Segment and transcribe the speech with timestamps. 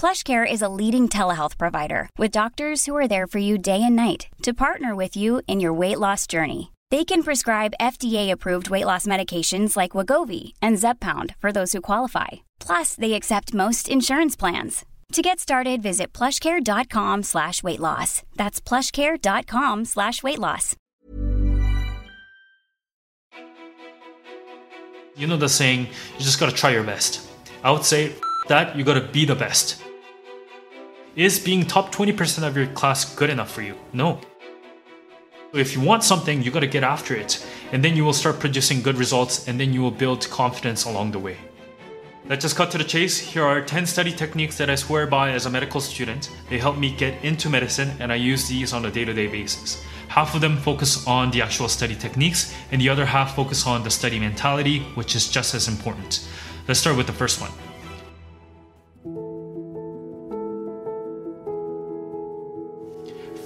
[0.00, 3.94] PlushCare is a leading telehealth provider with doctors who are there for you day and
[3.94, 6.72] night to partner with you in your weight loss journey.
[6.90, 12.28] They can prescribe FDA-approved weight loss medications like Wegovy and Zepbound for those who qualify.
[12.60, 14.86] Plus, they accept most insurance plans.
[15.12, 18.22] To get started, visit plushcare.com slash weight loss.
[18.36, 20.76] That's plushcare.com slash weight loss.
[25.14, 27.20] You know the saying, you just gotta try your best.
[27.62, 28.14] I would say
[28.48, 29.82] that you gotta be the best.
[31.16, 33.74] Is being top 20% of your class good enough for you?
[33.92, 34.20] No.
[35.52, 38.80] If you want something, you gotta get after it, and then you will start producing
[38.80, 41.36] good results, and then you will build confidence along the way.
[42.28, 43.18] Let's just cut to the chase.
[43.18, 46.30] Here are 10 study techniques that I swear by as a medical student.
[46.48, 49.26] They help me get into medicine, and I use these on a day to day
[49.26, 49.82] basis.
[50.06, 53.82] Half of them focus on the actual study techniques, and the other half focus on
[53.82, 56.24] the study mentality, which is just as important.
[56.68, 57.50] Let's start with the first one.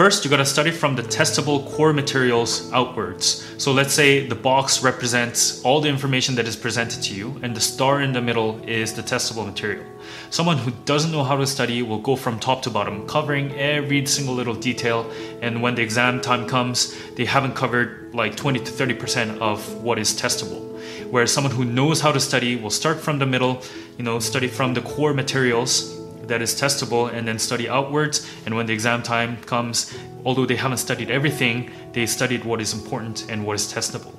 [0.00, 3.46] First, you gotta study from the testable core materials outwards.
[3.58, 7.54] So let's say the box represents all the information that is presented to you, and
[7.54, 9.84] the star in the middle is the testable material.
[10.30, 14.06] Someone who doesn't know how to study will go from top to bottom, covering every
[14.06, 15.04] single little detail,
[15.42, 19.98] and when the exam time comes, they haven't covered like 20 to 30% of what
[19.98, 20.80] is testable.
[21.10, 23.62] Whereas someone who knows how to study will start from the middle,
[23.98, 28.30] you know, study from the core materials that is testable and then study outwards.
[28.46, 32.72] And when the exam time comes, although they haven't studied everything, they studied what is
[32.72, 34.14] important and what is testable.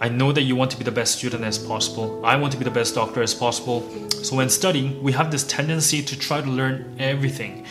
[0.00, 2.24] I know that you want to be the best student as possible.
[2.24, 3.88] I want to be the best doctor as possible.
[4.22, 7.64] So when studying, we have this tendency to try to learn everything.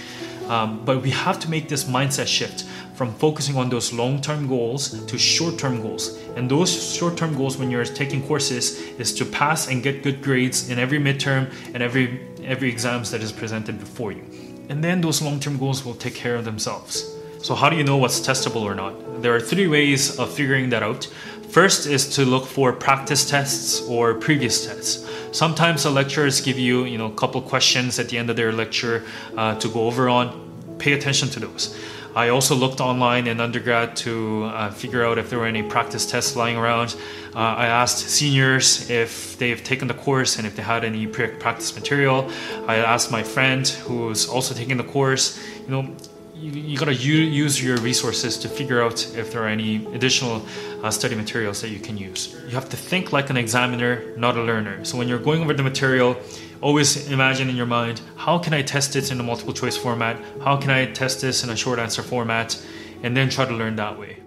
[0.47, 4.47] Um, but we have to make this mindset shift from focusing on those long term
[4.47, 6.19] goals to short term goals.
[6.35, 10.21] And those short term goals, when you're taking courses, is to pass and get good
[10.21, 14.23] grades in every midterm and every, every exams that is presented before you.
[14.69, 17.13] And then those long term goals will take care of themselves.
[17.41, 19.21] So, how do you know what's testable or not?
[19.21, 21.05] There are three ways of figuring that out.
[21.49, 25.07] First is to look for practice tests or previous tests.
[25.31, 28.51] Sometimes the lecturers give you, you know, a couple questions at the end of their
[28.51, 29.03] lecture
[29.37, 30.39] uh, to go over on.
[30.79, 31.77] Pay attention to those.
[32.15, 36.05] I also looked online in undergrad to uh, figure out if there were any practice
[36.05, 36.95] tests lying around.
[37.35, 41.73] Uh, I asked seniors if they've taken the course and if they had any practice
[41.75, 42.29] material.
[42.67, 45.95] I asked my friend who's also taking the course, you know,
[46.35, 50.45] you, you gotta use your resources to figure out if there are any additional
[50.83, 52.35] uh, study materials that you can use.
[52.45, 54.83] You have to think like an examiner, not a learner.
[54.85, 56.17] So when you're going over the material,
[56.63, 60.17] always imagine in your mind how can I test it in a multiple choice format?
[60.41, 62.59] How can I test this in a short answer format?
[63.03, 64.19] And then try to learn that way.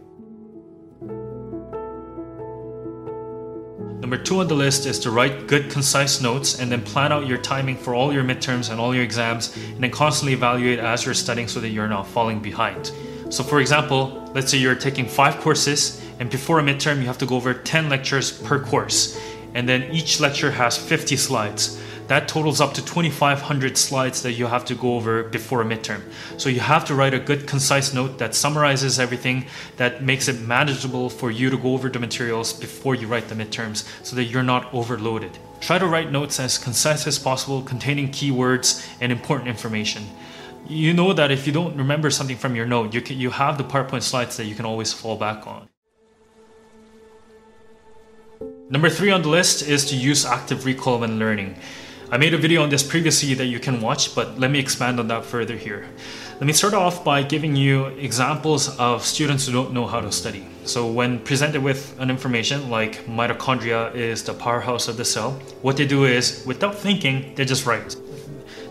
[4.00, 7.26] Number two on the list is to write good, concise notes and then plan out
[7.26, 11.06] your timing for all your midterms and all your exams, and then constantly evaluate as
[11.06, 12.92] you're studying so that you're not falling behind.
[13.30, 17.18] So, for example, let's say you're taking five courses, and before a midterm, you have
[17.18, 19.18] to go over 10 lectures per course,
[19.54, 24.46] and then each lecture has 50 slides that totals up to 2,500 slides that you
[24.46, 26.02] have to go over before a midterm.
[26.36, 30.40] So you have to write a good, concise note that summarizes everything, that makes it
[30.40, 34.24] manageable for you to go over the materials before you write the midterms so that
[34.24, 35.36] you're not overloaded.
[35.60, 40.04] Try to write notes as concise as possible, containing keywords and important information.
[40.68, 43.56] You know that if you don't remember something from your note, you, can, you have
[43.56, 45.68] the PowerPoint slides that you can always fall back on.
[48.68, 51.56] Number three on the list is to use active recall when learning.
[52.08, 55.00] I made a video on this previously that you can watch, but let me expand
[55.00, 55.88] on that further here.
[56.34, 60.12] Let me start off by giving you examples of students who don't know how to
[60.12, 60.46] study.
[60.64, 65.32] So when presented with an information like mitochondria is the powerhouse of the cell,
[65.62, 67.96] what they do is, without thinking, they just write.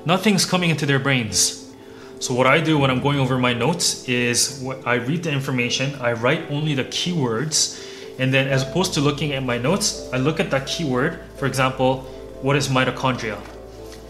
[0.06, 1.76] Nothing's coming into their brains.
[2.22, 5.94] So what I do when I'm going over my notes is I read the information,
[5.96, 7.86] I write only the keywords,
[8.18, 11.48] and then as opposed to looking at my notes, I look at that keyword, for
[11.48, 12.10] example,
[12.42, 13.40] what is mitochondria?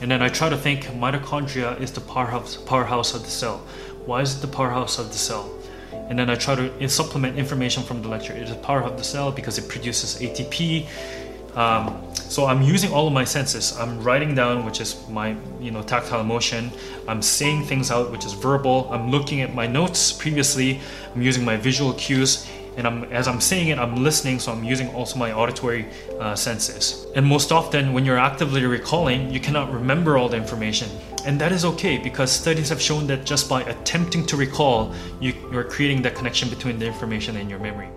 [0.02, 3.58] And then I try to think mitochondria is the powerhouse, powerhouse of the cell.
[4.06, 5.50] Why is it the powerhouse of the cell?
[6.10, 8.34] And then I try to supplement information from the lecture.
[8.34, 10.88] It is the power of the cell because it produces ATP.
[11.56, 13.78] Um, so I'm using all of my senses.
[13.80, 16.72] I'm writing down, which is my you know tactile emotion.
[17.08, 18.90] I'm saying things out, which is verbal.
[18.92, 20.82] I'm looking at my notes previously.
[21.14, 22.46] I'm using my visual cues,
[22.78, 25.88] and I'm, as I'm saying it, I'm listening, so I'm using also my auditory
[26.20, 27.08] uh, senses.
[27.16, 30.90] And most often, when you're actively recalling, you cannot remember all the information.
[31.26, 35.34] And that is okay because studies have shown that just by attempting to recall, you,
[35.52, 37.90] you're creating that connection between the information and your memory.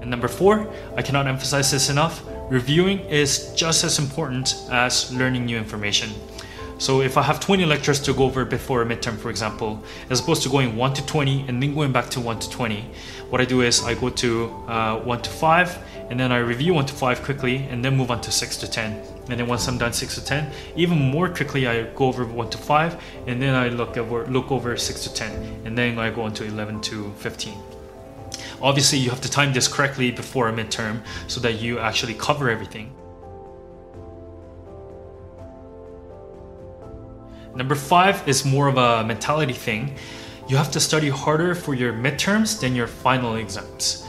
[0.00, 5.46] And number four, I cannot emphasize this enough reviewing is just as important as learning
[5.46, 6.10] new information.
[6.78, 10.20] So if I have 20 lectures to go over before a midterm, for example, as
[10.20, 12.84] opposed to going 1 to 20 and then going back to 1 to 20,
[13.30, 15.78] what I do is I go to uh, 1 to 5
[16.10, 18.70] and then I review 1 to 5 quickly and then move on to 6 to
[18.70, 18.92] 10.
[19.30, 22.50] And then once I'm done 6 to 10, even more quickly I go over 1
[22.50, 26.10] to 5 and then I look over, look over 6 to 10 and then I
[26.10, 27.54] go on to 11 to 15.
[28.60, 32.48] Obviously, you have to time this correctly before a midterm so that you actually cover
[32.48, 32.92] everything.
[37.56, 39.94] Number five is more of a mentality thing.
[40.48, 44.04] You have to study harder for your midterms than your final exams.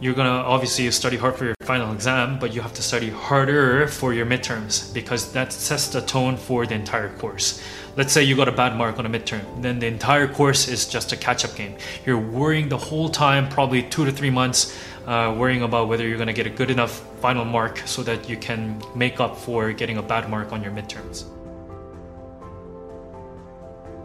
[0.00, 3.88] You're gonna obviously study hard for your final exam, but you have to study harder
[3.88, 7.62] for your midterms because that sets the tone for the entire course.
[7.96, 10.86] Let's say you got a bad mark on a midterm, then the entire course is
[10.86, 11.76] just a catch up game.
[12.04, 14.76] You're worrying the whole time, probably two to three months,
[15.06, 18.36] uh, worrying about whether you're gonna get a good enough final mark so that you
[18.36, 21.24] can make up for getting a bad mark on your midterms.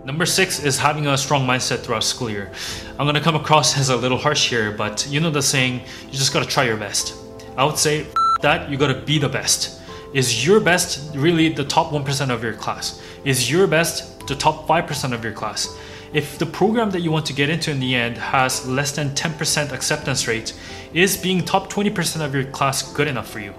[0.09, 2.49] Number six is having a strong mindset throughout school year.
[2.97, 6.13] I'm gonna come across as a little harsh here, but you know the saying, you
[6.13, 7.13] just gotta try your best.
[7.55, 8.07] I would say
[8.41, 9.79] that you gotta be the best.
[10.15, 12.99] Is your best really the top 1% of your class?
[13.23, 15.77] Is your best the top 5% of your class?
[16.11, 19.11] If the program that you want to get into in the end has less than
[19.11, 20.55] 10% acceptance rate,
[20.91, 23.53] is being top 20% of your class good enough for you?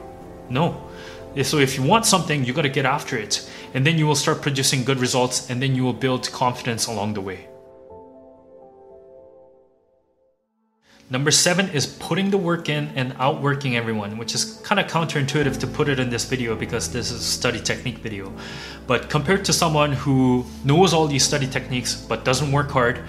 [0.48, 0.82] No.
[1.42, 3.48] So if you want something, you got to get after it.
[3.72, 7.14] And then you will start producing good results and then you will build confidence along
[7.14, 7.46] the way.
[11.12, 15.58] Number seven is putting the work in and outworking everyone, which is kind of counterintuitive
[15.58, 18.32] to put it in this video because this is a study technique video.
[18.86, 23.02] But compared to someone who knows all these study techniques but doesn't work hard,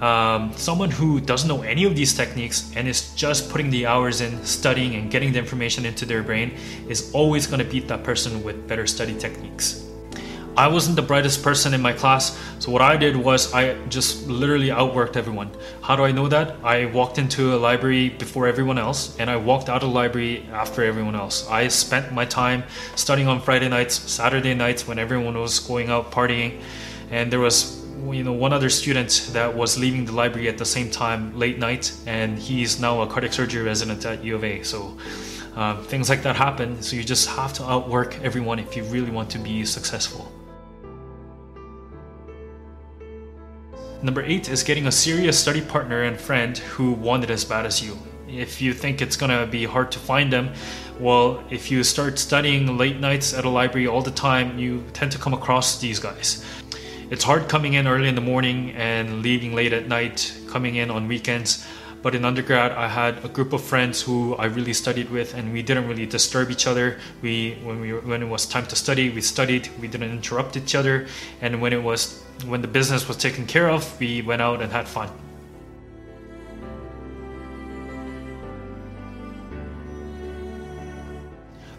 [0.00, 4.20] um, someone who doesn't know any of these techniques and is just putting the hours
[4.20, 6.54] in studying and getting the information into their brain
[6.88, 9.82] is always going to beat that person with better study techniques.
[10.56, 14.26] I wasn't the brightest person in my class, so what I did was I just
[14.26, 15.50] literally outworked everyone.
[15.82, 16.56] How do I know that?
[16.64, 20.46] I walked into a library before everyone else, and I walked out of the library
[20.52, 21.46] after everyone else.
[21.50, 26.10] I spent my time studying on Friday nights, Saturday nights when everyone was going out
[26.10, 26.62] partying,
[27.10, 30.64] and there was you know one other student that was leaving the library at the
[30.64, 34.62] same time late night and he's now a cardiac surgery resident at u of a
[34.62, 34.96] so
[35.56, 39.10] uh, things like that happen so you just have to outwork everyone if you really
[39.10, 40.32] want to be successful
[44.02, 47.64] Number eight is getting a serious study partner and friend who want it as bad
[47.64, 47.98] as you.
[48.28, 50.52] If you think it's gonna be hard to find them,
[51.00, 55.12] well, if you start studying late nights at a library all the time, you tend
[55.12, 56.44] to come across these guys.
[57.08, 60.90] It's hard coming in early in the morning and leaving late at night, coming in
[60.90, 61.64] on weekends.
[62.02, 65.52] But in undergrad, I had a group of friends who I really studied with, and
[65.52, 66.98] we didn't really disturb each other.
[67.22, 69.68] We, when we, when it was time to study, we studied.
[69.80, 71.06] We didn't interrupt each other,
[71.40, 74.72] and when it was, when the business was taken care of, we went out and
[74.72, 75.08] had fun.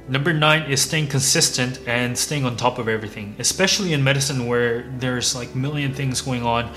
[0.09, 4.83] Number nine is staying consistent and staying on top of everything, especially in medicine where
[4.99, 6.71] there's like million things going on.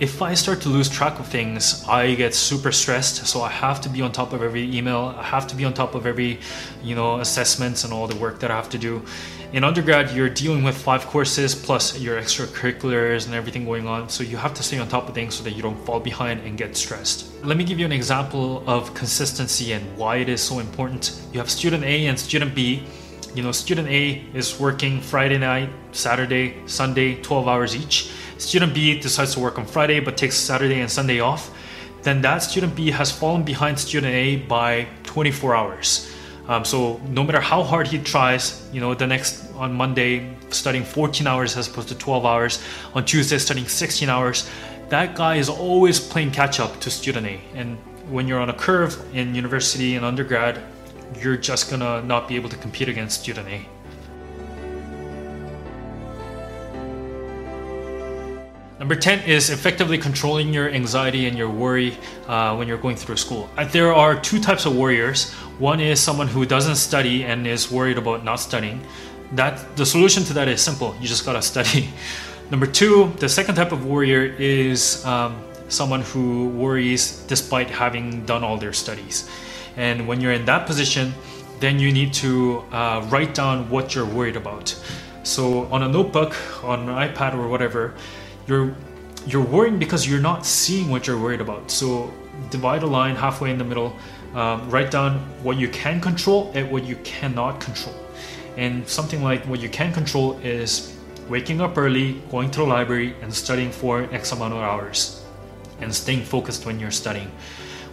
[0.00, 3.26] If I start to lose track of things, I get super stressed.
[3.26, 5.12] So I have to be on top of every email.
[5.18, 6.38] I have to be on top of every,
[6.84, 9.02] you know, assessments and all the work that I have to do.
[9.52, 14.08] In undergrad you're dealing with five courses plus your extracurriculars and everything going on.
[14.08, 16.42] So you have to stay on top of things so that you don't fall behind
[16.42, 17.32] and get stressed.
[17.42, 21.20] Let me give you an example of consistency and why it is so important.
[21.32, 22.84] You have student a and student b
[23.34, 28.10] you know student a is working friday night saturday sunday 12 hours each.
[28.38, 31.50] Student b decides to work on friday but takes saturday and sunday off.
[32.02, 36.10] Then that student b has fallen behind student a by 24 hours.
[36.48, 40.82] Um, so no matter how hard he tries, you know, the next on Monday studying
[40.84, 42.62] 14 hours as opposed to 12 hours,
[42.94, 44.48] on Tuesday studying 16 hours,
[44.88, 47.40] that guy is always playing catch up to student A.
[47.54, 47.76] And
[48.08, 50.62] when you're on a curve in university and undergrad,
[51.20, 53.66] you're just gonna not be able to compete against student A.
[58.78, 61.96] Number 10 is effectively controlling your anxiety and your worry
[62.28, 63.50] uh, when you're going through school.
[63.56, 65.32] Uh, there are two types of warriors.
[65.58, 68.80] One is someone who doesn't study and is worried about not studying.
[69.32, 70.94] That the solution to that is simple.
[71.00, 71.90] You just gotta study.
[72.50, 78.44] Number two, the second type of warrior is um, someone who worries despite having done
[78.44, 79.28] all their studies.
[79.78, 81.14] And when you're in that position,
[81.60, 84.76] then you need to uh, write down what you're worried about.
[85.22, 87.94] So on a notebook, on an iPad or whatever,
[88.46, 88.74] you're
[89.26, 91.70] you're worrying because you're not seeing what you're worried about.
[91.70, 92.12] So
[92.50, 93.94] divide a line halfway in the middle.
[94.34, 97.94] Um, write down what you can control and what you cannot control.
[98.56, 100.96] And something like what you can control is
[101.28, 105.22] waking up early, going to the library, and studying for X amount of hours,
[105.80, 107.30] and staying focused when you're studying.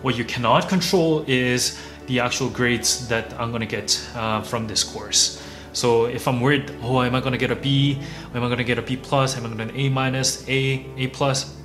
[0.01, 4.83] What you cannot control is the actual grades that I'm gonna get uh, from this
[4.83, 5.41] course.
[5.73, 7.99] So if I'm worried, oh, am I to get a B?
[8.33, 9.35] Am I to get a B plus?
[9.35, 11.57] Am I to get an A minus, A, A plus?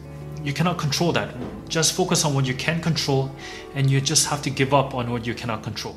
[0.42, 1.34] You cannot control that.
[1.68, 3.30] Just focus on what you can control,
[3.74, 5.96] and you just have to give up on what you cannot control.